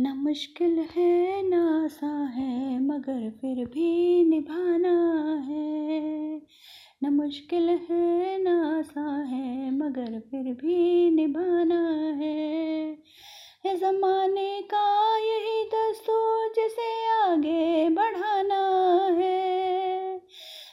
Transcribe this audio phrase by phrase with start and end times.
[0.00, 6.42] न मुश्किल है, न आसान है, मगर फिर भी निभाना है।
[7.04, 12.98] न मुश्किल है, न आसान है, मगर फिर भी निभाना है।
[13.76, 19.50] ज़माने का यही दस्तूर जिसे आगे बढ़ाना है।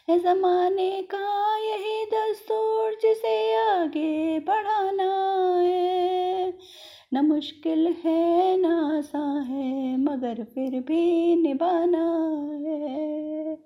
[0.10, 5.07] है ज़माने का यही दस्तूर जिसे आगे बढ़ाना
[7.14, 12.14] न मुश्किल है, न आसान है, मगर फिर भी निभाना
[12.68, 13.58] है।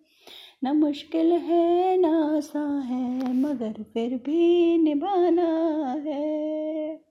[0.64, 5.52] न मुश्किल है, न आसान है, मगर फिर भी निभाना
[6.06, 7.02] है।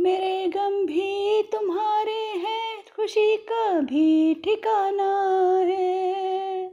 [0.00, 6.70] मेरे गम भी तुम्हारे हैं, खुशी का भी ठिकाना है।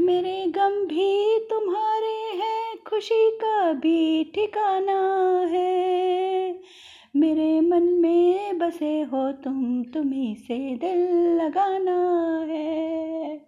[0.00, 6.29] मेरे गम भी तुम्हारे हैं, खुशी का भी ठिकाना है।
[7.16, 10.98] मेरे मन में बसे हो तुम, तुम्ही से दिल
[11.42, 13.46] लगाना है।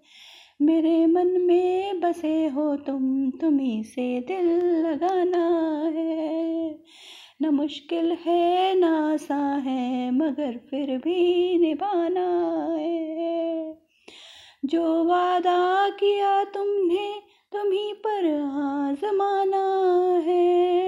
[0.62, 4.46] मेरे मन में बसे हो तुम, तुम्ही से दिल
[4.86, 6.78] लगाना है।
[7.42, 13.78] न मुश्किल है, ना आसान है, मगर फिर भी निभाना है।
[14.64, 17.14] जो वादा किया तुमने,
[17.52, 19.64] तुम्ही पर आजमाना
[20.26, 20.81] है।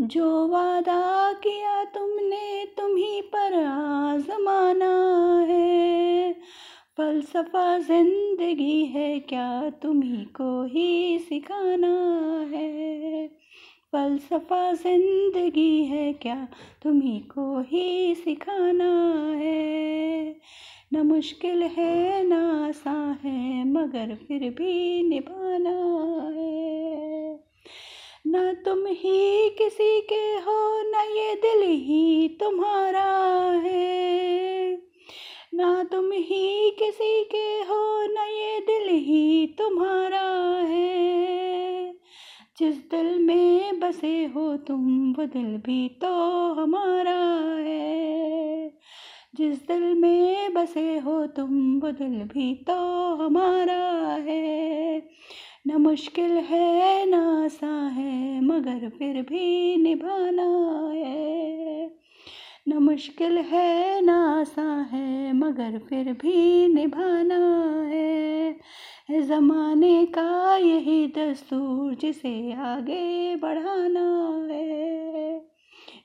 [0.00, 6.32] जो वादा किया तुमने तुम्ही पर आजमाना है।
[6.96, 11.96] फलसफा ज़िंदगी है, क्या तुम्ही को ही सिखाना
[12.50, 13.28] है?
[13.92, 16.48] फलसफा ज़िंदगी है, क्या
[16.82, 20.36] तुम्ही को ही सिखाना है?
[20.92, 26.07] न मुश्किल है, न आसान है, मगर फिर भी निभाना
[28.30, 34.72] न तुम ही किसी के हो, न ये दिल ही तुम्हारा है।
[35.54, 41.92] न तुम ही किसी के हो, न ये दिल ही तुम्हारा है।
[42.58, 46.08] जिस दिल में बसे हो तुम, वो दिल भी तो
[46.52, 47.18] हमारा
[47.58, 48.68] है।
[49.34, 52.74] जिस दिल में बसे हो तुम, वो दिल भी तो
[53.14, 55.08] हमारा है।
[55.66, 57.07] न मुश्किल है
[58.58, 61.90] मगर फिर भी निभाना है।
[62.68, 68.56] न मुश्किल है, न आसान है, मगर फिर भी निभाना है।
[69.22, 75.46] ज़माने का यही दस्तूर जिसे आगे बढ़ाना है।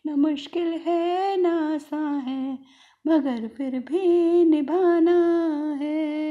[0.08, 2.60] न मुश्किल है, न आसान है,
[3.08, 5.50] मगर फिर भी निभाना
[5.82, 6.23] है।